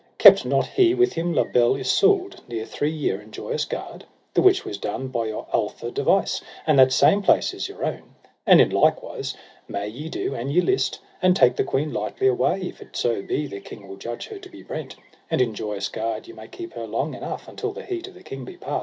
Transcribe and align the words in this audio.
kept 0.17 0.47
not 0.47 0.65
he 0.65 0.95
with 0.95 1.13
him 1.13 1.31
La 1.31 1.43
Beale 1.43 1.75
Isoud 1.75 2.41
near 2.47 2.65
three 2.65 2.89
year 2.89 3.21
in 3.21 3.31
Joyous 3.31 3.65
Gard? 3.65 4.03
the 4.33 4.41
which 4.41 4.65
was 4.65 4.79
done 4.79 5.09
by 5.09 5.25
your 5.27 5.45
alther 5.53 5.91
device, 5.93 6.41
and 6.65 6.79
that 6.79 6.91
same 6.91 7.21
place 7.21 7.53
is 7.53 7.69
your 7.69 7.85
own; 7.85 8.15
and 8.47 8.59
in 8.59 8.71
likewise 8.71 9.35
may 9.67 9.87
ye 9.87 10.09
do 10.09 10.33
an 10.33 10.49
ye 10.49 10.59
list, 10.59 10.99
and 11.21 11.35
take 11.35 11.55
the 11.55 11.63
queen 11.63 11.93
lightly 11.93 12.25
away, 12.27 12.61
if 12.61 12.81
it 12.81 12.95
so 12.97 13.21
be 13.21 13.45
the 13.45 13.59
king 13.59 13.87
will 13.87 13.95
judge 13.97 14.25
her 14.29 14.39
to 14.39 14.49
be 14.49 14.63
brent; 14.63 14.95
and 15.29 15.39
in 15.39 15.53
Joyous 15.53 15.87
Gard 15.87 16.27
ye 16.27 16.33
may 16.33 16.47
keep 16.47 16.73
her 16.73 16.87
long 16.87 17.13
enough 17.13 17.47
until 17.47 17.71
the 17.71 17.85
heat 17.85 18.07
of 18.07 18.15
the 18.15 18.23
king 18.23 18.43
be 18.43 18.57
past. 18.57 18.79